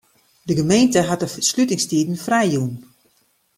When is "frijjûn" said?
2.25-2.73